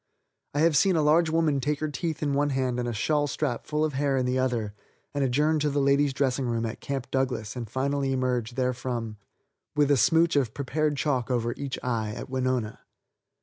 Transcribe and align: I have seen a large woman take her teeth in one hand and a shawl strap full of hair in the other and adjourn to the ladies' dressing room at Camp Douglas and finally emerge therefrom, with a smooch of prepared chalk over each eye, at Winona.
I 0.55 0.61
have 0.61 0.75
seen 0.75 0.95
a 0.95 1.03
large 1.03 1.29
woman 1.29 1.59
take 1.59 1.79
her 1.79 1.87
teeth 1.87 2.23
in 2.23 2.33
one 2.33 2.49
hand 2.49 2.79
and 2.79 2.87
a 2.87 2.91
shawl 2.91 3.27
strap 3.27 3.67
full 3.67 3.85
of 3.85 3.93
hair 3.93 4.17
in 4.17 4.25
the 4.25 4.39
other 4.39 4.73
and 5.13 5.23
adjourn 5.23 5.59
to 5.59 5.69
the 5.69 5.79
ladies' 5.79 6.11
dressing 6.11 6.47
room 6.47 6.65
at 6.65 6.81
Camp 6.81 7.11
Douglas 7.11 7.55
and 7.55 7.69
finally 7.69 8.11
emerge 8.11 8.53
therefrom, 8.55 9.17
with 9.75 9.91
a 9.91 9.97
smooch 9.97 10.35
of 10.35 10.55
prepared 10.55 10.97
chalk 10.97 11.29
over 11.29 11.53
each 11.55 11.77
eye, 11.83 12.13
at 12.17 12.31
Winona. 12.31 12.79